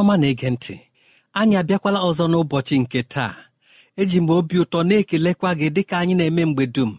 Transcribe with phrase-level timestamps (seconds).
[0.00, 0.74] Ọma na-ege ntị
[1.38, 3.32] anyị abịakwala ọzọ n'ụbọchị nke taa.
[4.00, 6.92] Eji m obi ụtọ na-ekelekwa gị dịka anyị na-eme mgbe dum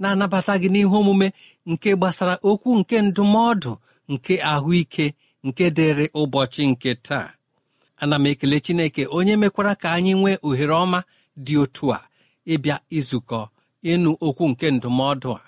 [0.00, 1.28] na-anabata gị n'ihe omume
[1.70, 3.72] nke gbasara okwu nke ndụmọdụ
[4.12, 5.06] nke ahụike
[5.46, 7.28] nke dịrị ụbọchị nke taa.
[8.02, 11.00] Ana m ekele chineke onye mekwara ka anyị nwee ohere ọma
[11.44, 12.00] dị otu a
[12.52, 13.40] ịbịa izukọ
[13.92, 15.40] ịnụ okwu nke ndụmọdụ a.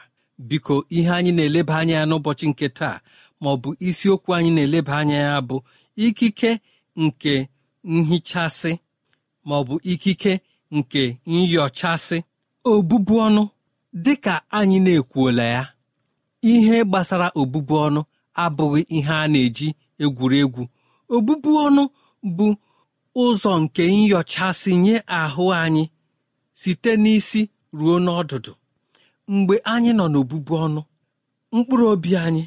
[0.48, 2.96] Biko ihe anyị na-eleba anya ya n'ụbọchị nke taa
[3.40, 5.56] ma ọ bụ isiokwu anyị na-eleba anya ya bụ
[6.06, 6.50] ikike
[7.04, 7.34] nke
[8.08, 8.72] nhichasị
[9.46, 10.32] ma ọ bụ ikike
[10.76, 12.18] nke nyochasị
[12.70, 13.42] obụbu ọnụ
[14.04, 15.62] dịka anyị na-ekwuola ya
[16.52, 18.00] ihe gbasara obụbu ọnụ
[18.42, 19.68] abụghị ihe a na-eji
[20.04, 20.62] egwuregwu.
[21.14, 21.82] Obụbu ọnụ
[22.36, 22.46] bụ
[23.22, 25.84] ụzọ nke nyochasị nye ahụ anyị
[26.60, 27.40] site n'isi
[27.78, 28.52] ruo n'ọdụdụ.
[29.34, 30.80] Mgbe anyị nọ n'obụbu ọnụ
[31.54, 32.44] mkpụrụ obi anyị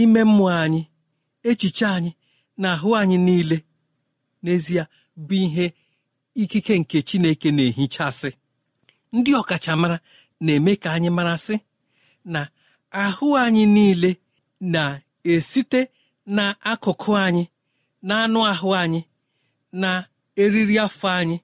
[0.00, 0.80] ime mmụọ anyị
[1.48, 2.10] echiche anyị
[2.60, 3.56] na ahụ anyị niile.
[4.42, 4.82] N'ezie
[5.26, 5.66] bụ ihe
[6.42, 8.30] ikike nke Chineke na-ehichasị.
[9.16, 9.96] Ndị ọkachamara
[10.44, 11.56] na-eme ka anyị marasị
[12.32, 12.40] na
[13.02, 14.10] ahụ anyị niile
[14.72, 15.80] na-esite
[16.34, 17.44] n'akụkụ anyị
[18.06, 19.00] na anụ ahụ anyị
[19.82, 19.90] na
[20.42, 21.36] eriri afọ anyị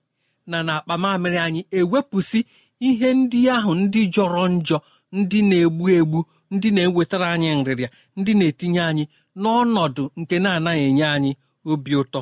[0.50, 2.40] na na akpamamịrị anyị ewepụsị
[2.88, 4.76] ihe ndị ahụ ndị jọrọ njọ
[5.18, 6.18] ndị na-egbu egbu
[6.54, 7.88] ndị na-ewetara anyị nrịrịa
[8.18, 9.04] ndị na-etinye anyị
[9.42, 11.30] n'ọnọdụ nke na-anaghị enye anyị
[11.70, 12.20] obi ụtọ.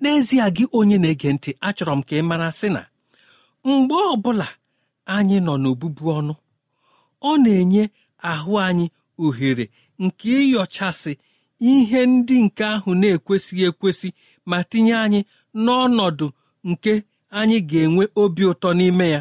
[0.00, 2.82] N'ezie gị onye na-ege ntị achọrọ m ka ị mara sị na
[3.68, 4.46] mgbe ọbụla
[5.14, 6.34] anyị nọ n'obubu ọnụ
[7.28, 7.82] ọ na-enye
[8.30, 8.86] ahụ anyị
[9.24, 9.64] ohere
[10.02, 11.12] nke ịyọchasị
[11.70, 14.08] ihe ndị nke ahụ na-ekwesịghị ekwesị
[14.48, 15.20] ma tinye anyị
[15.64, 16.26] n'ọnọdụ
[16.70, 16.92] nke
[17.38, 19.20] anyị ga-enwe obi ụtọ n'ime ya.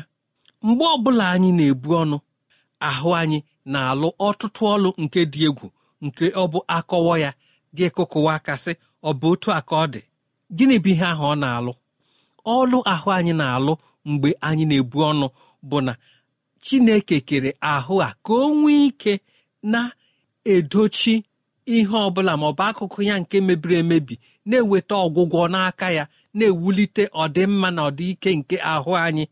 [0.65, 2.17] Mgbe ọbụla anyị na-ebu ọnụ
[2.89, 3.39] ahụ anyị
[3.71, 5.67] na-alụ ọtụtụ ọlụ nke dị egwu
[6.05, 7.31] nke ọ bụ akọwọ ya
[7.75, 8.71] gị kụkụwa aka sị
[9.03, 10.01] ọ bụ otu a ka ọ dị.
[10.57, 11.71] Gịnị bụ ihe ahụ ọ na-alụ?
[12.55, 13.73] Ọlụ ahụ anyị na-alụ
[14.09, 15.27] mgbe anyị na-ebu ọnụ
[15.69, 15.93] bụ na
[16.63, 19.13] Chineke kere ahụ a ka o nwee ike
[19.71, 21.13] na-edochi
[21.75, 24.15] ihe ọbụla maọbụ akụkụ ya nke mebiri emebi
[24.49, 26.03] na-eweta ọgwụgwọ n'aka ya
[26.37, 29.25] na-ewulite ọdịmma na ọdịike nke ahụ anyị.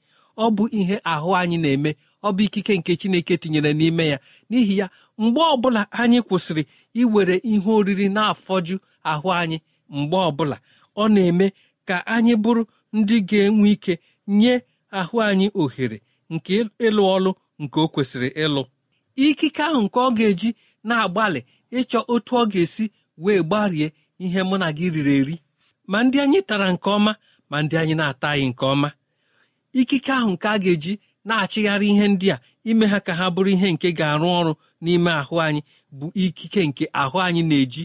[0.44, 1.92] Ọ bụ ihe ahụ anyị na-eme.
[2.24, 4.18] Ọ bụ ikike nke chineke tinyere n'ime ya.
[4.50, 4.88] N'ihi ya
[5.22, 6.64] mgbe ọbụla anyị kwụsịrị
[7.02, 8.76] iwere ihe oriri na-afọju
[9.12, 9.58] ahụ anyị
[9.96, 10.58] mgbe ọbụla
[10.96, 11.48] ọ na-eme
[11.88, 12.64] ka anyị bụrụ
[12.98, 13.94] ndị ga-enwe ike
[14.40, 14.54] nye
[15.00, 15.98] ahụ anyị ohere
[16.34, 16.54] nke
[16.88, 17.32] ịlụ ọlụ
[17.62, 18.62] nke o kwesịrị ịlụ.
[19.26, 20.50] Ikike ahụ nke ọ ga-eji
[20.88, 21.40] na-agbalị
[21.80, 22.86] ịchọ otu ọ ga-esi
[23.24, 23.88] wee gbarie
[24.24, 25.36] ihe mụ na gị riri eri.
[25.92, 27.12] Ma ndị anyị tara nke ọma
[27.50, 28.90] ma ndị anyị na-ataghị nke ọma.
[29.74, 30.94] Ikike ahụ nke a ga-eji
[31.26, 32.38] na-achịgharị ihe ndị a
[32.70, 35.62] ime ha ka ha bụrụ ihe nke ga-arụ ọrụ n'ime ahụ anyị
[35.98, 37.84] bụ ikike nke ahụ anyị na-eji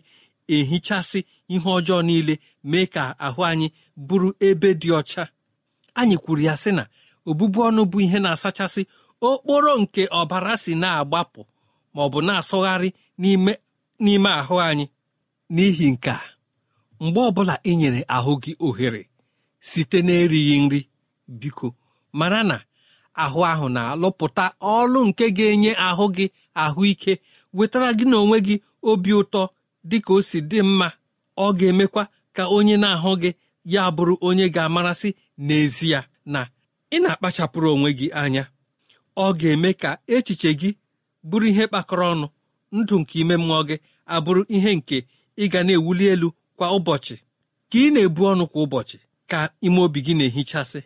[0.56, 2.34] ehichasị ihe ọjọọ niile
[2.70, 3.66] mee ka ahụ anyị
[4.06, 5.22] bụrụ ebe dị ọcha.
[5.94, 6.86] Anyị kwuru ya sị na
[7.28, 8.82] obụbu ọnụ bụ ihe na-asachasị
[9.28, 11.40] okporo nke ọbara si na-agbapụ
[11.94, 12.88] ma ọ bụ na-asọgharị
[14.02, 14.87] n'ime ahụ anyị.
[15.54, 16.12] N'ihi nke
[17.00, 19.02] mgbe ọbụla ị nyere ahụ gị ohere
[19.69, 20.80] site n'erighị nri
[21.29, 21.75] biko
[22.12, 22.56] mara na
[23.23, 27.12] ahụ ahụ na-alụpụta ọlụ nke ga-enye ahụ gị ahụike.
[27.56, 29.43] Wetara gị n'onwe gị obi ụtọ
[29.88, 30.88] dị ka o si dị mma.
[31.37, 32.03] Ọ ga-emekwa
[32.37, 33.31] ka onye na-ahụ gị
[33.73, 35.09] ya bụrụ onye ga-amarasị
[35.47, 36.00] n'ezie
[36.32, 36.41] na
[36.91, 38.44] ị na-akpachapụrụ onwe gị anya.
[39.17, 40.71] Ọ ga-eme ka echiche gị
[41.29, 42.26] bụrụ ihe kpakọrọ ọnụ
[42.76, 43.76] ndụ nke ime mmụọ gị
[44.15, 44.97] abụrụ ihe nke
[45.37, 47.15] ị ga na-ewuli elu kwa ụbọchị.
[47.71, 48.97] Ka ị na-ebu ọnụ kwa ụbọchị
[49.31, 50.81] ka ime obi gị na-ehichasị.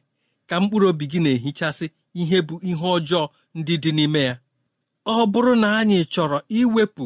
[0.49, 1.87] Ka mkpụrụ obi gị na-ehichasị
[2.21, 3.23] ihe bụ ihe ọjọọ
[3.59, 4.35] ndị dị n'ime ya.
[5.13, 7.05] Ọ bụrụ na anyị chọrọ iwepụ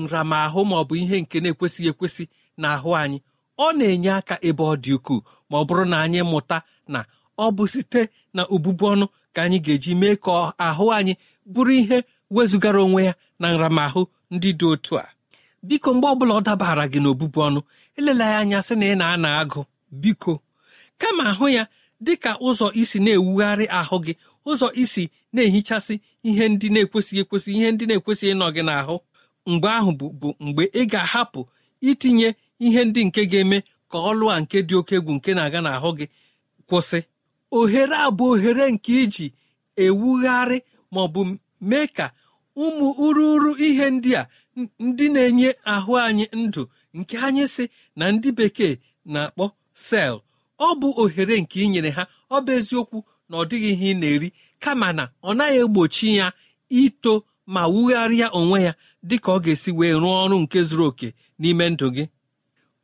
[0.00, 2.24] nramahụ ma ọ bụ ihe nke na-ekwesịghị ekwesị
[2.60, 3.18] n'ahụ anyị
[3.64, 5.20] ọ na-enye aka ebe ọ dị ukwuu.
[5.48, 6.56] Ma ọ bụrụ na anyị mụta
[6.92, 7.00] na
[7.38, 8.00] ọ bụ site
[8.36, 10.32] na obubu ọnụ ka anyị ga-eji mee ka
[10.66, 11.12] ahụ anyị
[11.52, 11.98] bụrụ ihe
[12.34, 14.00] wezụgara onwe ya na nramahụ
[14.34, 15.04] ndị dị otu a.
[15.66, 17.60] Biko mgbe ọbụla ọ dabara gị n'obubu ọnụ
[17.98, 19.60] elela ya anya sị na ị na-ana agụ.
[20.02, 20.32] Biko
[21.00, 21.62] kama ahụ ya
[22.04, 24.12] dị ka ụzọ isi na-ewugharị ahụ gị
[24.50, 25.02] ụzọ isi
[25.34, 25.94] na-ehichasị
[26.28, 28.96] ihe ndị na-ekwesịghị ekwesị ihe ndị na-ekwesịghị ịnọ gị n'ahụ.
[29.50, 31.40] Mgbe ahụ bụ bụ mgbe ị ga-ahapụ
[31.88, 32.28] itinye
[32.66, 33.58] ihe ndị nke ga-eme
[33.90, 36.06] ka ọlụ a nke dị oke egwu nke na-aga n'ahụ gị
[36.68, 36.98] kwụsị.
[37.58, 39.26] Ohere a bụ ohere nke iji
[39.84, 40.58] ewugharị
[40.92, 41.20] ma ọ bụ
[41.68, 42.06] mee ka
[42.64, 44.22] ụmụ ururu ihe ndị a
[44.86, 46.62] ndị na-enye ahụ anyị ndụ
[46.98, 47.64] nke anyị si
[47.98, 48.74] na ndị bekee
[49.12, 49.44] na-akpọ
[49.86, 50.14] sel
[50.58, 52.98] ọ bụ ohere nke ị nyere ha ọ bụ eziokwu
[53.28, 54.28] na ọ dịghị ihe ị na-eri
[54.62, 56.26] kama na ọ naghị egbochi ya
[56.68, 57.14] ito
[57.46, 58.72] ma wugharịa onwe ya
[59.08, 61.08] dị ka ọ ga-esi wee rụọ ọrụ nke zuru oke
[61.40, 62.04] n'ime ndụ gị.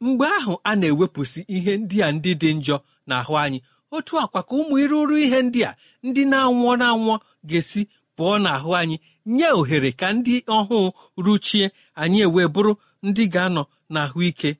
[0.04, 2.76] Mgbe ahụ a na-ewepụsị ihe ndị a ndị dị njọ
[3.08, 3.58] n'ahụ anyị.
[3.96, 5.76] Otu akwa ka ụmụ ịrụrụ ihe ndị a
[6.06, 7.16] ndị na-anwụọ na-anwụọ
[7.48, 7.82] ga-esi
[8.16, 8.96] pụọ n'ahụ anyị
[9.36, 10.80] nye ohere ka ndị ọhụụ
[11.24, 11.64] ruchie
[12.00, 12.72] anyị ewee bụrụ
[13.06, 13.62] ndị ga-anọ
[13.92, 14.50] n'ahụike.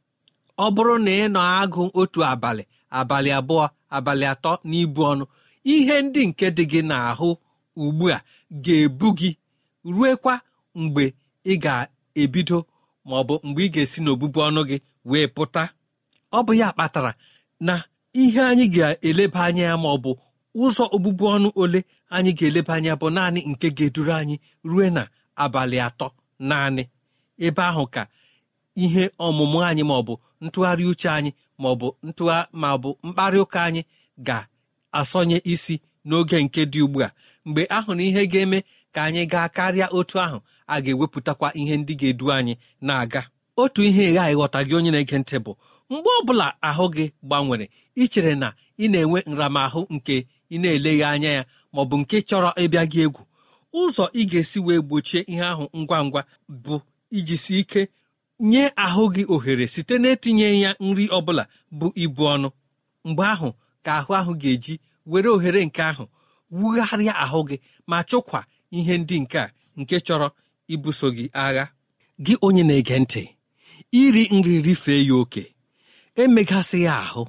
[0.65, 2.63] Ọ bụrụ na ị nọ agụ otu abalị
[2.99, 3.65] abalị abụọ
[3.97, 5.25] abalị atọ na ibu ọnụ.
[5.73, 7.29] Ihe ndị nke dị gị n'ahụ
[7.83, 8.19] ugbu a
[8.65, 9.31] ga-ebu gị
[9.97, 10.35] ruekwa
[10.81, 11.05] mgbe
[11.45, 12.59] ị ga-ebido
[13.07, 14.77] ma ọ bụ mgbe ị ga-esi n'obụbu ọnụ gị
[15.11, 15.63] wee pụta.
[16.33, 17.13] Ọ bụ ya kpatara
[17.67, 17.75] na
[18.23, 20.11] ihe anyị ga-eleba anya ya ma ọ bụ
[20.63, 21.81] ụzọ ogbugbu ọnụ ole
[22.15, 24.37] anyị ga-eleba anya bụ naanị nke ga-eduru anyị
[24.71, 25.03] rue na
[25.43, 26.07] abalị atọ
[26.49, 26.83] naanị.
[27.47, 28.03] Ebe ahụ ka
[28.85, 32.79] ihe ọmụmụ anyị ma ọ bụ ntụgharị uche anyị ma ọ bụ ntụgharị ma ọ
[32.83, 33.83] bụ mkparị ụka anyị
[34.27, 35.75] ga-asọnye isi
[36.09, 37.09] n'oge nke dị ugbu a.
[37.47, 38.59] Mgbe ahụ na ihe ga-eme
[38.95, 42.55] ka anyị gaa karịa otu ahụ a ga-ewepụtakwa ihe ndị ga-edu anyị
[42.87, 43.23] na-aga.
[43.63, 45.53] Otu ihe ghaghị ghọta gị onye na-ege ntị bụ
[45.91, 47.67] mgbe ọbụla ahụ gị gbanwere
[48.03, 48.49] ichere na
[48.79, 50.17] ị na-enwe nramahụ nke
[50.51, 53.23] ị na-eleghị anya ya ma ọ bụ nke chọrọ ịbịa gị egwu
[53.81, 56.21] ụzọ ị ga-esi wee gbochie ihe ahụ ngwa ngwa
[56.65, 56.75] bụ
[57.17, 57.83] iji si ike
[58.41, 61.45] nye ahụ gị ohere site n'etinye ya nri ọbụla
[61.79, 62.49] bụ ibu ọnụ.
[63.05, 63.49] Mgbe ahụ
[63.85, 64.75] ka ahụ ahụ ga-eji
[65.11, 66.05] were ohere nke ahụ
[66.59, 67.57] wugharịa ahụ gị
[67.91, 68.41] ma chụkwa
[68.77, 69.47] ihe ndị nke a
[69.81, 70.29] nke chọrọ
[70.73, 71.65] ibuso gị agha.
[72.25, 73.23] Gị onye na-ege ntị
[74.01, 75.43] iri nri rifee ya oke.
[76.23, 77.23] Emegasị ya ahụ.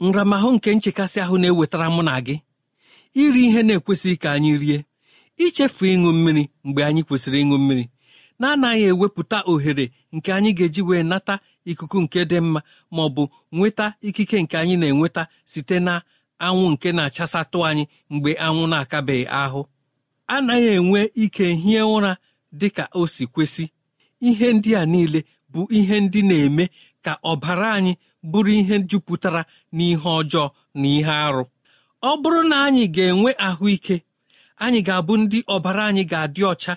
[0.00, 2.36] Nramahụ nke nchekasị ahụ na-ewetara mụ na gị.
[3.22, 4.78] Iri ihe na-ekwesịghị ka anyị rie.
[5.44, 7.84] Ichefu ịṅụ mmiri mgbe anyị kwesịrị ịṅụ mmiri.
[8.40, 13.24] Na-anaghị ewepụta ohere nke anyị ga-eji wee nata ikuku nke dị mma ma ọ bụ
[13.52, 15.94] nweta ikike nke anyị na-enweta site na
[16.46, 19.60] anwụ nke na-achasatụ anyị mgbe anwụ na-akabeghị ahụ.
[20.34, 22.12] Anaghị enwe ike hie ụra
[22.58, 23.64] dị ka o si kwesị.
[24.20, 25.20] Ihe ndị a niile
[25.52, 26.64] bụ ihe ndị na-eme
[27.04, 27.92] ka ọbara anyị
[28.30, 29.42] bụrụ ihe jupụtara
[29.76, 31.44] n'ihe ọjọọ na ihe arụ.
[32.02, 33.96] Ọ bụrụ na anyị ga-enwe ahụike
[34.64, 36.72] anyị ga-abụ ndị ọbara anyị ga-adị ọcha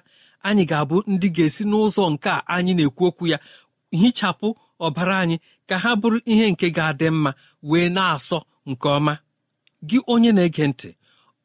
[0.48, 3.38] anyị ga-abụ ndị ga-esi n'ụzọ nke a anyị na-ekwu okwu ya
[4.02, 4.48] hichapụ
[4.86, 5.36] ọbara anyị
[5.70, 7.32] ka ha bụrụ ihe nke ga-adị mma
[7.70, 9.14] wee na-asọ nke ọma.
[9.90, 10.90] Gị onye na-ege ntị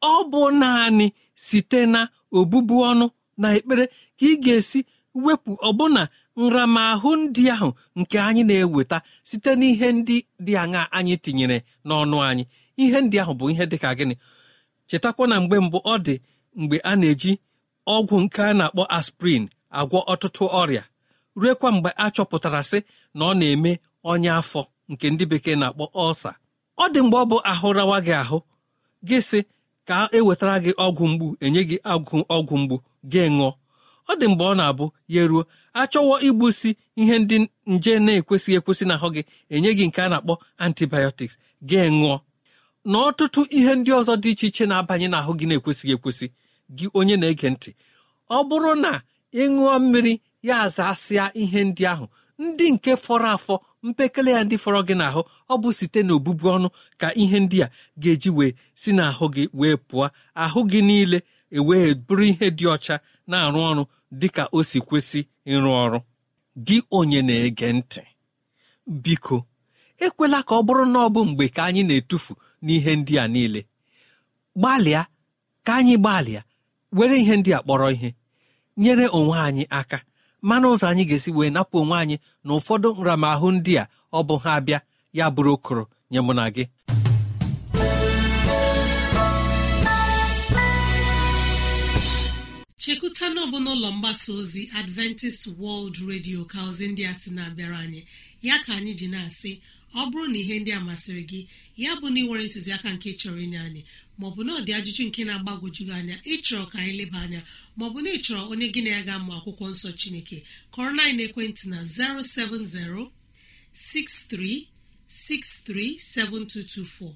[0.03, 1.07] ọ bụ naanị
[1.47, 2.01] site na
[2.39, 3.07] obụbu ọnụ
[3.41, 3.85] na ekpere
[4.19, 4.81] ka ị ga-esi
[5.25, 6.03] wepụ ọbụna
[6.43, 7.69] nramahụ ndị ahụ
[8.01, 8.99] nke anyị na-eweta
[9.29, 12.45] site n'ihe ndị dị aṅa anyị tinyere n'ọnụ anyị.
[12.83, 14.15] Ihe ndị ahụ bụ ihe dị ka gịnị?
[14.89, 16.15] Chetakwa na mgbe mbụ ọ dị
[16.61, 17.33] mgbe a na-eji
[17.95, 19.45] ọgwụ nke a na-akpọ aspirin
[19.79, 20.83] agwọ ọtụtụ ọrịa
[21.41, 22.79] ruekwa mgbe a chọpụtara sị
[23.17, 23.73] na ọ na-eme
[24.11, 26.31] ọnya afọ nke ndị bekee na-akpọ ọlsa
[26.83, 28.39] ọ dị mgbe ọ bụ ahụ rawa gị ahụ
[29.09, 29.39] gị sị
[29.89, 32.77] ka e wetara gị ọgwụ mgbu enye gị ọgwụ ọgwụ mgbu
[33.13, 33.51] gị ṅụọ.
[34.11, 35.43] Ọ dị mgbe ọ na-abụ ya ruo
[35.81, 37.37] achọwọ igbusi ihe ndị
[37.73, 39.23] nje na-ekwesịghị ekwesị n'ahụ gị
[39.55, 41.35] enye gị nke a na-akpọ antibiotics
[41.69, 42.15] gị ṅụọ.
[42.91, 46.27] Na ọtụtụ ihe ndị ọzọ dị iche iche na-abanye n'ahụ gị na-ekwesịghị ekwesị
[46.77, 47.71] gị onye na-ege ntị.
[48.31, 48.91] Ọ bụrụ na
[49.43, 50.15] ịṅụọ mmiri
[50.49, 52.07] ya azasịa ihe ndị ahụ.
[52.39, 55.21] Ndị nke fọrọ afọ mpekele ya ndị fọrọ gị n'ahụ
[55.53, 56.69] ọ bụ site n'obubu ọnụ
[57.01, 57.71] ka ihe ndị a
[58.03, 60.05] ga-eji wee si n'ahụ gị wee pụọ.
[60.43, 61.19] Ahụ gị niile
[61.57, 62.95] ewee bụrụ ihe dị ọcha
[63.31, 63.83] na-arụ ọrụ
[64.21, 65.21] dị ka o si kwesị
[65.53, 65.99] ịrụ ọrụ.
[66.67, 68.01] Gị onye na-ege ntị.
[68.87, 69.37] Biko
[70.05, 72.33] ekwela ka ọ bụrụ na ọ bụ mgbe ka anyị na-etufu
[72.65, 73.61] n'ihe ndị a niile.
[74.59, 75.03] Gbalịa
[75.67, 76.43] ka anyị gbalịa.
[76.97, 78.09] Were ihe ndị a kpọrọ ihe
[78.83, 79.99] nyere onwe anyị aka
[80.49, 84.35] mana ụzọ anyị ga-esi wee napụ onwe anyị na ụfọdụ nramahụ ndị a ọ bụ
[84.43, 84.79] ha abịa
[85.19, 86.65] ya bụrụ okoro nye mụ na gị.
[92.83, 97.79] Chekuta na ọbụ n'ụlọ mgbasa ozi adventist world radio ka ozi ndị a sị na-abịara
[97.85, 98.01] anyị.
[98.43, 99.53] Ya ka anyị ji na-asị
[99.95, 101.41] ọ bụrụ na ihe ndị a masịrị gị
[101.83, 103.83] ya bụ na ịnwere ntụziaka nke chọrọ inye anyị
[104.21, 107.41] maọbụ na ọ dị ajụjụ nke na-agbagwoju gị anya ịchọrọ ka anyị leba anya
[107.79, 110.39] maọbụ na ịchọrọ onye gị na ya ga-amụ akwụkwọ nsọ chineke
[110.75, 113.11] kọrọ na ekwentị na 070
[113.75, 117.15] 6363 7224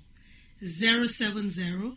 [0.61, 1.97] 070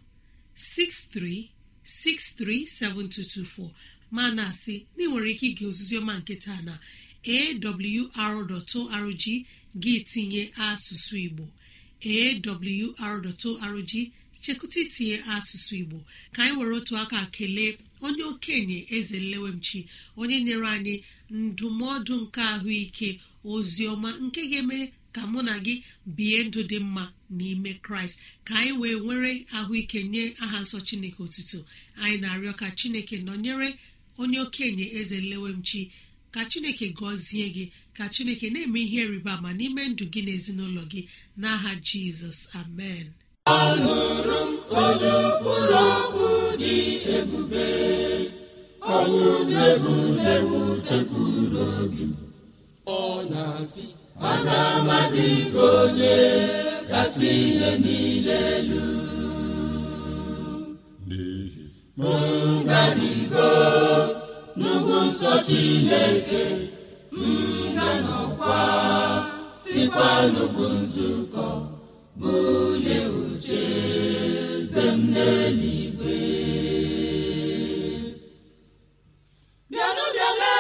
[0.56, 1.50] 63
[1.84, 3.70] 637224
[4.16, 6.74] ma na-asị na nwere ike ige oziziọma nke taa na
[7.36, 9.24] awr.org
[9.84, 11.46] gị tinye asụsụ igbo
[12.06, 13.92] awr.org
[14.44, 15.98] chekụta itinye asụsụ igbo.
[16.34, 17.72] Ka anyị were otu aka kelee
[18.06, 19.80] onye okenye eze nlewemchi
[20.22, 20.96] onye nyere anyị
[21.32, 23.10] ndụmọdụ nke ahụike
[23.52, 24.80] ozi ọma nke ga-eme
[25.16, 25.76] ka mụ na gị
[26.16, 27.04] bie ndụ dị mma
[27.38, 28.18] n'ime kraịst.
[28.48, 31.60] Ka anyị wee nwere ahụike nye aha nsọ chineke otuto.
[32.02, 33.70] Anyị na-arịọ ka chineke nọnyere
[34.22, 35.82] onye okenye eze nlewemchi.
[36.34, 37.66] Ka chineke gọzie gị.
[37.98, 41.02] Ka chineke na-eme ihe rịba ama n'ime ndụ gị na ezinụlọ gị.
[41.42, 43.08] N'aha jizọs amen.
[43.52, 44.52] Anụrụ m
[44.84, 46.28] olu mkpụrụ okwu
[46.62, 46.76] dị
[47.16, 47.68] ebube.
[48.98, 49.94] Ọnwụ na-egbu
[51.82, 52.04] obi.
[53.00, 53.86] Ọ na-asị
[54.32, 55.28] aga amadị
[55.68, 56.16] onye
[56.90, 58.84] kasị ihe niile elu.
[61.08, 61.64] N'ihi
[80.16, 80.56] bịale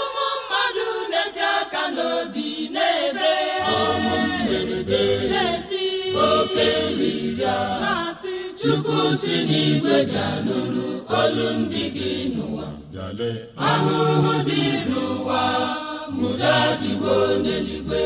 [0.00, 3.32] ụmụ mmadụ na-eti aka n'obi n'ebe
[5.32, 5.84] na-eti
[6.30, 6.68] oke
[7.40, 10.28] na-asị chukwu si n'igwe bịa
[11.96, 12.66] gị n'ụwa
[13.70, 15.42] ahụhụ dịrị ụwa
[16.16, 18.02] mụda dịwo n'eluigwe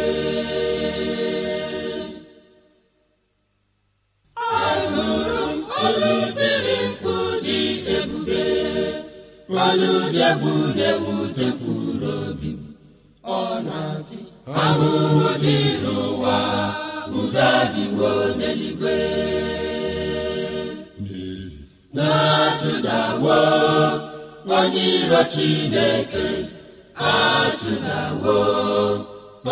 [25.32, 26.26] chineke
[27.10, 28.36] achụdawo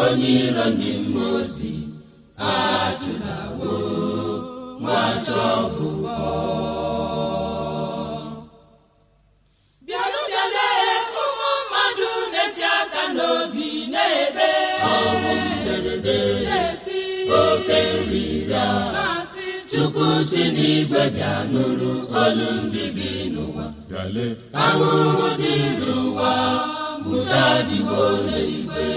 [0.02, 1.74] onye iro ndị mmụọ ozi
[2.50, 3.72] achụdawo
[4.80, 6.16] nwa chọbụbọ
[17.42, 18.64] oke nrira
[19.70, 21.92] chukwu si n'igwe bịa nụrụ
[22.22, 23.65] olu ndị gị n'ụwa.
[23.96, 26.32] Ahụhụ dị n'ụwa
[27.12, 28.88] udo adịwo n'eluigwe.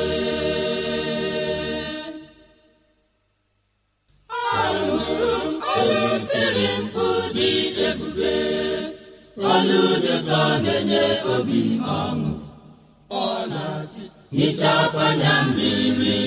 [4.59, 7.49] Ahụrụ m olu tiri mkpu dị
[7.87, 8.35] ebube.
[9.51, 11.03] Olu dị ụtọ na-enye
[11.33, 11.61] obi
[11.99, 12.29] ọṅụ.
[13.23, 13.25] Ọ
[14.35, 16.19] hichapụ anya mmiri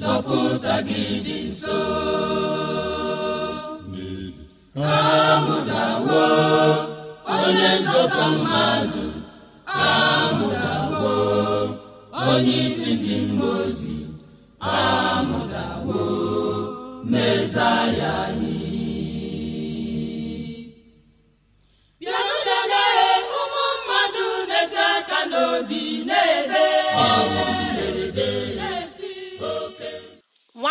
[0.00, 1.80] zọpụta gị dị nso.
[4.94, 6.35] Amụdawo
[7.46, 9.04] onye nzọpụta mmadụ
[9.86, 11.12] amụdawo
[12.30, 12.75] onye isi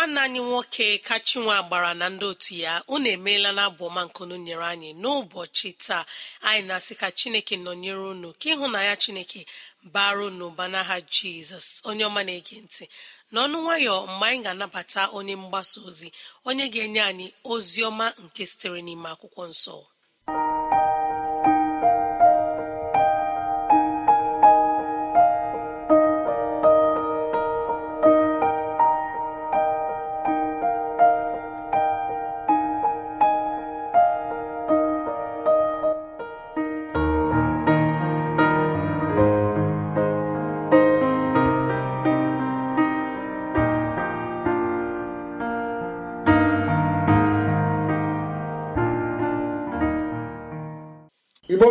[0.06, 4.36] nwanne anyị nwoke kachinwa gbara na ndị otu ya unu emeela na abụ ọma nkunu
[4.44, 6.04] nyere anyị n'ụbọchị taa.
[6.48, 9.40] Anyị na-asị ka chineke nọnyere unu ka ịhụnanya chineke
[9.94, 11.68] baru n'ụba n'aha jizọs.
[11.88, 12.84] Onye ọma na-ege ntị
[13.32, 16.08] n'ọnụ nwayọ mgbe anyị ga-anabata onye mgbasa ozi
[16.48, 19.76] onye ga-enye anyị ozi ọma nke sitere n'ime akwụkwọ nsọ.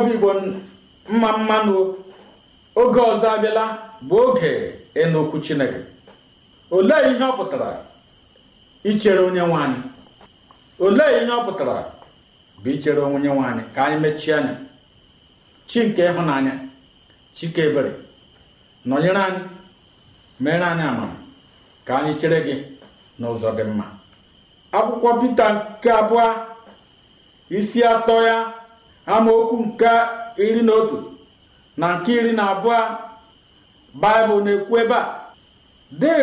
[0.06, 0.30] Bụ igbo
[1.10, 1.96] mma mmanụ
[2.82, 3.66] oge ọzọ abịala
[4.08, 4.52] bụ oge
[5.02, 5.80] ịnụ okwu chineke.
[6.72, 7.70] Olee ihe ọ pụtara
[8.90, 9.78] ichere onye nwanyị
[10.86, 11.78] olee ihe ọ pụtara
[12.64, 14.56] bụ ichere onye nwanyị ka anyị mechie anya.
[15.68, 16.54] Chi nke ịhụnanya
[17.36, 17.92] chike ebere
[18.86, 19.40] nọnyere anyị
[20.40, 21.16] mere anyị amara
[21.86, 22.56] ka anyị chere gị
[23.20, 23.86] n'ụzọ dị mma.
[24.78, 26.26] Akwụkwọ pita nke abụọ
[27.50, 28.38] isi atọ ya
[29.08, 29.90] amaokwu nke
[30.38, 31.12] iri na otu
[31.78, 32.80] na nke iri na abụọ
[34.02, 35.06] baịbụl na-ekwu ebe a
[36.00, 36.14] dị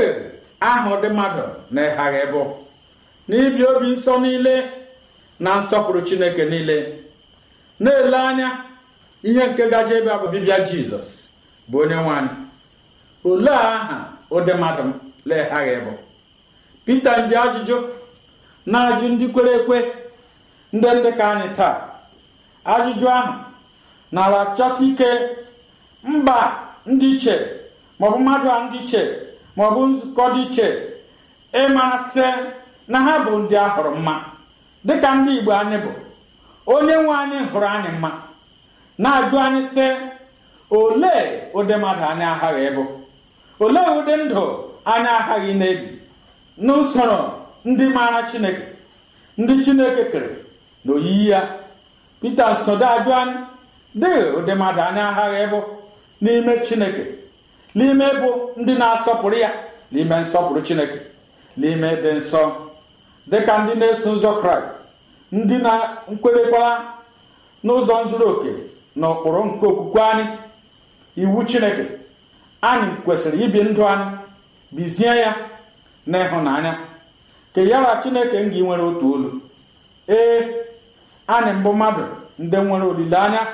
[0.60, 1.42] ahụ dị mmadụ
[1.74, 2.42] na-eghaghị bụ
[3.28, 4.54] n'ibi obi nsọ niile
[5.40, 6.76] na nsọpụrụ chineke niile
[7.80, 8.48] na-ele anya
[9.22, 11.08] ihe nke gaje ebe bụ ọbịbịa jizọs
[11.70, 12.30] bụ onye nwanyị
[13.30, 13.98] olee aha
[14.30, 14.82] ụdị mmadụ
[15.28, 15.92] leghaghị bụ
[16.84, 17.76] pita nji ajụjụ
[18.66, 19.78] na-ajụ ndị kwere ekwe
[20.72, 21.91] ndị ndị ka anyị taa.
[22.64, 23.32] Ajụjụ ahụ
[24.12, 25.08] nara achọsi ike
[26.04, 26.36] mba
[26.86, 27.34] ndị iche
[27.98, 29.02] maọbụ mmadụ a ndị iche
[29.56, 30.66] maọbụ nzukọ dị iche
[31.60, 32.26] ịmarasị
[32.88, 34.14] na ha bụ ndị ahụrụ mma.
[34.84, 35.90] Dịka ndị igbo anyị bụ
[36.74, 38.10] onye nwe anyị hụrụ anyị mma
[38.98, 39.84] na-ajụ anyị sị
[40.70, 42.82] olee ụdị mmadụ anyị aghaghị ịbụ?
[43.64, 44.42] Olee ụdị ndụ
[44.92, 45.86] anyị aghaghị na-ebi
[46.64, 47.18] n'usoro
[47.64, 48.64] ndị maara chineke
[49.38, 50.28] ndị chineke kere
[50.84, 51.40] na oyiyi ya.
[52.22, 53.34] Pita nsodo ajụ anyị
[53.94, 55.58] dịghị ụdị mmadụ anyị aghaghị ịbụ
[56.22, 57.04] n'ime chineke
[57.76, 58.30] n'ime bụ
[58.60, 59.50] ndị na-asọpụrụ ya
[59.92, 60.98] n'ime nsọpụrụ chineke
[61.60, 62.42] n'ime dị nsọ.
[63.30, 64.74] Dịka ndị na-eso ụzọ kraịst
[65.32, 66.72] ndị na-nkwerekwara
[67.64, 68.50] n'ụzọ zuru oke
[69.00, 70.24] na ụkpụrụ nke okwukwe anyị
[71.22, 71.84] iwu chineke
[72.70, 74.06] anyị kwesịrị ibi ndụ anyị
[74.74, 75.32] bizie ya
[76.06, 76.72] na ịhụnanya
[77.54, 79.30] ka ya na chineke nga nwere otu olu.
[80.08, 80.40] Ee.
[81.26, 82.02] Anyị mbụ mmadụ
[82.38, 83.46] ndị nwere olileanya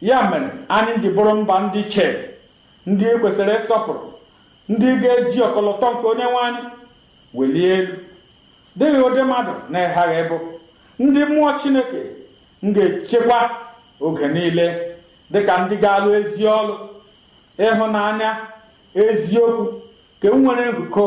[0.00, 2.06] ya mere anyị ji bụrụ mba ndị che
[2.86, 4.00] ndị kwesịrị ịsọpụrụ
[4.68, 6.62] ndị ga-eji ọkọlọtọ nke onye nwe anyị
[7.34, 7.94] welie elu.
[8.78, 10.36] Dịghị ụdị mmadụ na-eghaghị bụ
[10.98, 12.00] ndị mmụọ chineke
[12.62, 13.38] m ga-echekwa
[14.00, 14.66] oge niile
[15.32, 16.74] dịka ndị ga-alụ ezi ọlụ
[17.58, 18.30] ịhụnanya
[18.94, 19.64] eziokwu
[20.20, 21.02] ka m nwere nhụkọ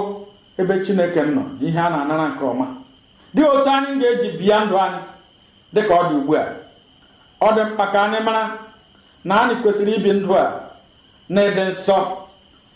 [0.60, 2.66] ebe chineke nọ ihe a na-anara nke ọma.
[3.36, 5.02] Dị otu anyị ga-eji bịa ndụ anyị.
[5.74, 6.44] Dịka ọ dị ugbu a.
[7.42, 8.58] Ọ dị mkpa ka anyị mara
[9.24, 10.46] na anyị kwesịrị ibi ndụ a
[11.30, 11.98] na-ede nsọ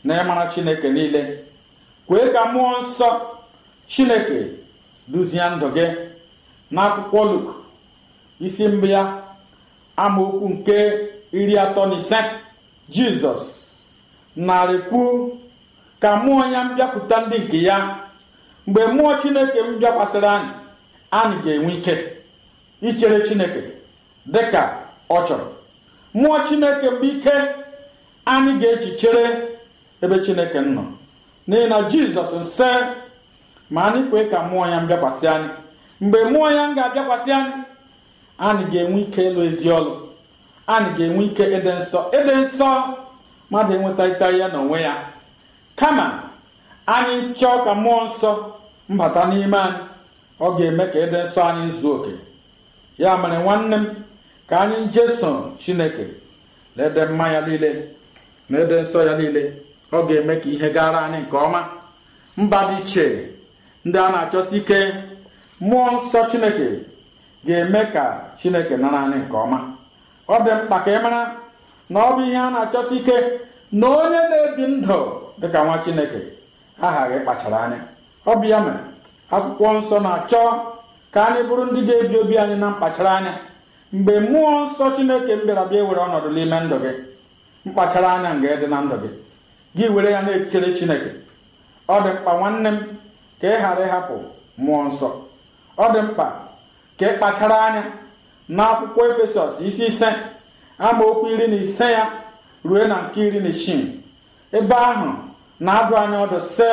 [0.03, 1.21] na ịmara chineke niile.
[2.08, 3.08] Kwee ka mmụọ nsọ
[3.88, 4.39] chineke
[5.08, 5.86] duzie ndụ gị.
[6.71, 7.47] N'akwụkwọ Luk
[8.39, 9.21] isi mbụ ya
[9.97, 10.77] amaokwu nke
[11.31, 12.17] iri atọ na ise
[12.89, 13.41] jizọs
[14.36, 15.01] narịkwu
[15.99, 17.77] ka mmụọ ya mbịakwute ndị nke ya.
[18.67, 20.49] Mgbe mmụọ chineke m bịakwasịrị anyị
[21.12, 21.95] anyị ga-enwe ike.
[22.89, 23.62] Ichere chineke
[24.34, 24.62] dị ka
[25.10, 25.45] ọ chọrọ
[26.15, 27.34] mmụọ chineke mgbe ike
[28.34, 29.24] anyị ga-eji chere
[30.04, 30.84] ebe chineke nọ
[31.48, 32.69] n'ihi na jizọs nse
[33.74, 35.50] ma anyị kwee ka mmụọ ya mbịakwasị anyị
[36.02, 37.54] mgbe mmụọ ya ga-abịakwasị anyị
[38.48, 39.93] anyị ga-enwe ike ịlụ ezi ọlụ
[40.74, 42.69] anyị ga-enwe ike ịdị nsọ ịdị nsọ
[43.50, 44.93] mmadụ enweta ya n'onwe ya
[45.80, 46.06] kama
[46.95, 48.32] anyị chọọ ka mmụọ nsọ
[48.93, 49.80] mbata n'ime anyị
[50.39, 52.12] ọ ga-eme ka ịdị nsọ anyị zuo oke
[52.97, 53.86] ya mere nwanne m
[54.49, 56.05] ka anyị jeso chineke
[56.75, 57.69] na ede mma ya niile
[58.49, 59.53] na ede nsọ ya niile
[59.91, 61.62] ọ ga-eme ka ihe gara anyị nke ọma.
[62.38, 63.05] Mba dị iche
[63.86, 64.79] ndị a na-achọsi ike
[65.62, 66.67] mmụọ nsọ chineke
[67.45, 68.03] ga-eme ka
[68.39, 69.58] chineke nara anyị nke ọma.
[70.27, 71.21] Ọ dị mkpa ka ị mara
[71.89, 73.15] na ọ bụ ihe a na-achọsi ike
[73.71, 74.97] na onye na-ebi ndụ
[75.41, 76.19] dịka nwa chineke
[76.81, 77.79] aghaghị kpachara anya.
[78.25, 78.79] Ọ bụ ya mere
[79.31, 80.41] akwụkwọ nsọ na-achọ
[81.15, 83.34] ka anyị bụrụ ndị ga-ebi obi anyị na mkpachara anya.
[83.93, 86.91] Mgbe mmụọ nsọ chineke m bịara bịa were ọnọdụ n'ime ndụ gị
[87.65, 89.10] mkpachara anya nga dị na ndụ gị
[89.78, 91.10] gị were ya na-echere chineke.
[91.88, 92.78] Ọ dị mkpa nwanne m
[93.41, 94.15] ka ị ghara ịhapụ
[94.58, 95.08] mmụọ nsọ.
[95.78, 96.25] Ọ dị mkpa
[96.99, 97.84] ka ị kpachara anya
[98.49, 100.08] n'akwụkwọ efesọs isi ise
[100.80, 102.04] amaokwu iri na ise ya
[102.65, 103.84] ruo na nke iri na isii.
[104.58, 105.08] Ebe ahụ
[105.60, 106.69] na-adụ anyị ọdụ se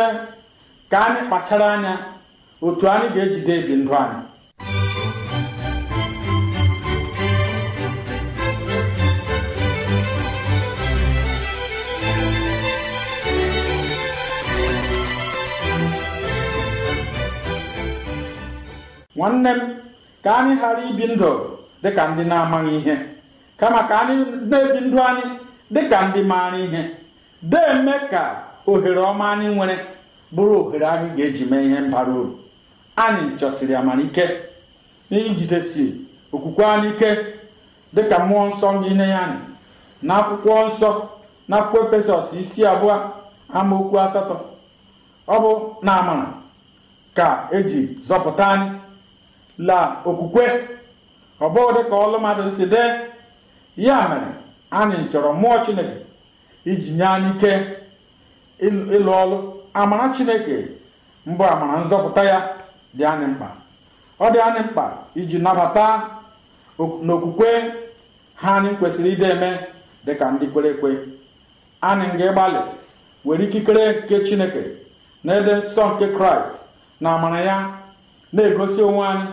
[0.91, 1.93] ka anyị kpachara anya
[2.67, 4.32] otu anyị ga-ejide ebi ndụ anyị.
[19.23, 19.61] Nwanne m
[20.25, 21.31] ka anyị ghara ibi ndụ
[21.83, 22.95] dịka ndị na-amaghị ihe
[23.61, 24.17] kama ka anyị
[24.51, 25.25] na-ebi ndụ anyị
[25.75, 26.83] dịka ndị maara ihe
[27.51, 28.23] deme ka
[28.71, 29.77] ohere ọma anyị nwere
[30.35, 32.39] bụrụ ohere anyị ga-eji mee ihe mbara uru
[33.05, 34.25] anyị chọsiri amalike
[35.11, 35.85] n'ijidesi
[36.35, 37.11] okwukwe anyị ike
[37.95, 39.39] dịka mmụọ nsọ nne ya anyị
[40.07, 40.91] na akwụkwọ nsọ
[41.49, 42.95] na akwụkwọ efesọs isi abụọ
[43.59, 44.37] amaokwu asatọ
[45.29, 45.53] ọ bụ
[45.87, 46.27] na amara
[47.17, 48.69] ka eji zọpụta anyị
[49.69, 50.45] la okwukwe.
[51.41, 52.91] Ọ bụghị dịka ọlụ mmadụ si dee
[53.87, 54.27] ya mere
[54.79, 55.97] anyị chọrọ mmụọ chineke
[56.71, 57.53] iji nye anyị ike
[58.97, 59.39] ịlụ ọlụ.
[59.81, 60.57] Amara chineke
[61.27, 62.39] mbụ amara nzọpụta ya
[62.97, 63.49] dị anyị mkpa.
[64.21, 64.85] Ọ dị anyị mkpa
[65.21, 65.87] iji nabata
[66.79, 67.51] n'okwukwe
[68.41, 69.51] ha anyị kwesịrị ide eme
[70.07, 70.91] dịka ndị kwere ekwe.
[71.89, 72.61] Anyị ga-agbalị
[73.25, 74.63] were ikikere nke chineke
[75.25, 76.51] na ede nsọ nke kraịst
[77.01, 77.57] na amara ya
[78.33, 79.27] na-egosi onwe anyị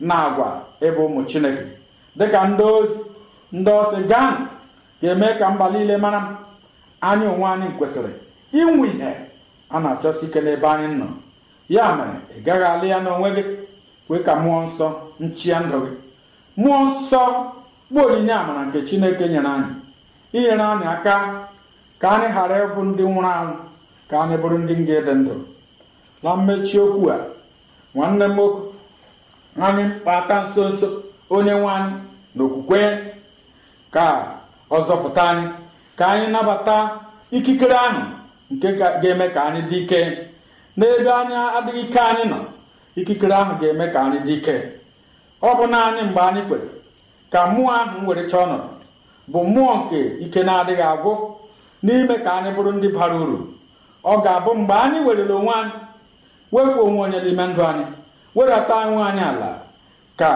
[0.00, 0.48] na agwa
[0.80, 1.62] ebe ụmụ chineke.
[2.18, 2.94] Dịka ndị ozi
[3.52, 4.34] ndị ọ sị gan
[5.02, 6.20] ga-eme ka mba niile mara
[7.00, 8.12] anyị onwe anyị kwesịrị
[8.60, 9.10] inwe ihe
[9.70, 11.06] a na-achọsi ike n'ebe anyị nọ.
[11.68, 13.42] Ya mere ị gaghị alị ya n'onwe gị
[14.08, 14.86] kwee ka mmụọ nsọ
[15.20, 15.92] nchịa ndụ gị.
[16.56, 17.20] Mmụọ nsọ
[17.92, 19.70] bụ onyinye amara nke chineke nyere anyị.
[20.32, 21.14] Inyere anyị aka
[22.00, 23.54] ka anyị ghara ịbụ ndị nwụrụ anwụ
[24.10, 25.34] ka anyị bụrụ ndị ga-ede ndụ.
[26.22, 27.16] Na mmechi okwu a
[27.94, 28.69] nwanne m nwoke
[29.58, 30.88] anyị kpata nso nso
[31.30, 31.92] onye nwe anyị
[32.34, 32.80] na okwukwe
[33.94, 34.04] ka
[34.70, 35.46] ọ zọpụta anyị
[35.98, 36.76] ka anyị nabata
[37.30, 38.00] ikikere ahụ
[38.50, 40.00] nke ga-eme ka anyị dị ike.
[40.76, 42.38] N'ebe anyị adịghị ike anyị nọ
[42.96, 44.54] ikikere ahụ ga-eme ka anyị dị ike.
[45.42, 46.68] Ọ bụ naanị mgbe anyị kwere
[47.32, 48.68] ka mmụọ ahụ werecha ọnọdụ
[49.32, 51.12] bụ mmụọ nke ike na-adịghị agwụ
[51.82, 53.38] n'ime ka anyị bụrụ ndị bara uru.
[54.04, 55.72] Ọ ga-abụ mgbe anyị werere onwe anyị
[56.52, 57.84] wefuo onwe onye n'ime ndụ anyị.
[58.34, 59.50] Wedata onwe anyị ala
[60.20, 60.30] ka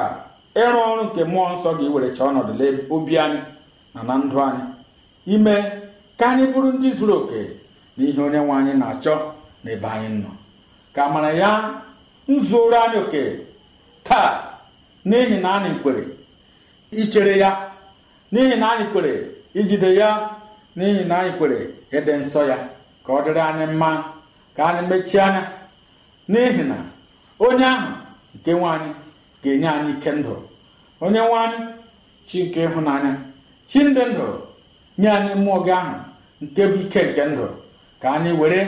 [0.62, 2.52] ịrụ ọrụ nke mmụọ nsọ ga-ewerecha ọnọdụ
[2.94, 3.40] obi anyị
[3.94, 4.62] na na ndụ anyị.
[5.34, 5.54] Ime
[6.18, 7.40] ka anyị bụrụ ndị zuru oke
[7.96, 9.14] na ihe onye nwe anyị na-achọ
[9.64, 10.30] n'ebe anyị nọ.
[10.94, 11.50] Ka amara ya
[12.28, 13.22] nzuoro anyị oke
[14.06, 14.30] taa
[15.08, 16.02] n'ihi na anyị kwere
[17.00, 17.50] ichere ya
[18.32, 19.12] n'ihi na anyị kwere
[19.60, 20.08] ijide ya
[20.76, 21.58] n'ihi na anyị kwere
[21.96, 22.56] ịdị nsọ ya.
[23.06, 23.90] Ka ọ dịrị anyị mma
[24.56, 25.42] ka anyị mechie anya
[26.32, 26.76] n'ihi na
[27.38, 27.88] onye ahụ
[28.36, 28.90] nke nwe anyị
[29.42, 30.34] ga-enye anyị ike ndụ.
[31.00, 31.58] Onye nwe anyị
[32.26, 33.12] chi nke ịhụnanya
[33.68, 34.24] chi ndị ndụ
[34.98, 35.94] nye anyị mmụọ gị ahụ
[36.40, 37.44] nke bụ ike nke ndụ.
[38.00, 38.60] Ka anyị were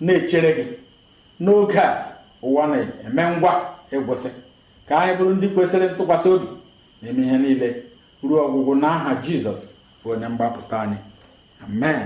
[0.00, 0.64] na-echere gị
[1.44, 1.90] n'oge a
[2.42, 3.52] ụwa na-eme ngwa
[3.92, 4.28] ịgwụsị.
[4.88, 6.46] Ka anyị bụrụ ndị kwesịrị ntụkwasị obi
[7.02, 7.68] n'ime ihe niile.
[8.22, 9.60] Ruo ọgwụgwụ n'aha jizọs
[10.04, 10.96] bụ onye mgbapụta anyị.
[11.64, 12.00] Amen.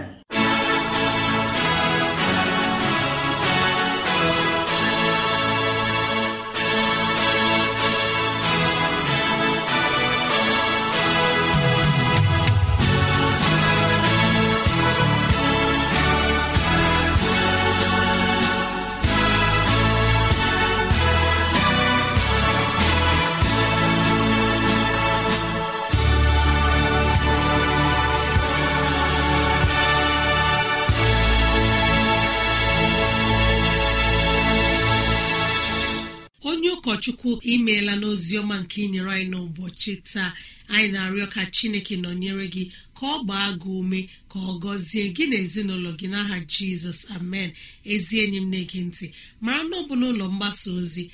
[37.43, 40.31] Imeela n'ozi ọma nke inyere anyị n'ụbọchị taa.
[40.75, 42.65] Anyị na-arịọ ka chineke nọnyere gị
[42.97, 47.01] ka ọ gbaa gị ume ka ọ gọzie gị na ezinụlọ gị n'aha jizọs.
[47.17, 47.51] Amen.
[47.93, 49.07] Ezi enyi m na-ege ntị
[49.45, 51.05] mara na ọ bụ n'ụlọ mgbasa ozi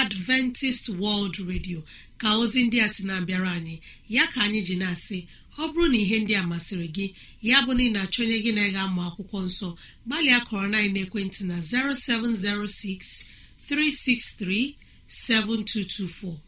[0.00, 1.80] adventist world radio
[2.20, 3.76] ka ozi ndị a sị na-abịara anyị.
[4.08, 5.18] Ya ka anyị ji na-asị
[5.58, 7.06] ọ bụrụ na ihe ndị a masịrị gị
[7.48, 9.68] ya bụ na ị na-achọ onye gị na-ega amụ akwụkwọ nsọ
[10.06, 13.26] gbalịa kọrọ na ekwentị na 0706
[13.68, 14.74] 363
[15.10, 16.38] 7224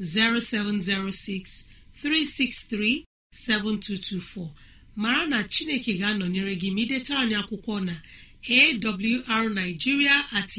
[0.00, 1.68] 0706
[2.02, 3.04] 363
[3.34, 4.48] 7224
[4.96, 7.94] mara na chineke ga-anọnyere gị ma idetara anyị akwụkwọ na
[9.34, 10.50] awrnigeria at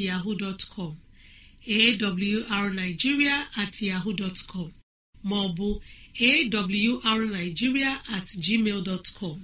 [0.73, 0.95] com
[2.49, 4.71] awrnigeria at yahoo dot com
[5.23, 5.69] ma ọ bụ
[6.19, 9.38] awrnigeria at gmail dot com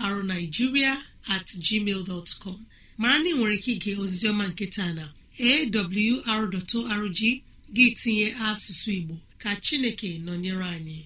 [0.00, 0.92] awrnigeria
[1.28, 2.02] at gmail
[2.98, 7.18] mara na ị nwere ike ige oziziọma nke taa na awr.org
[7.74, 10.98] gị tinye asụsụ igbo ka chineke nọnyere anyị.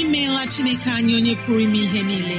[0.00, 2.38] Imeela chineke anyị onye pụrụ ime ihe niile.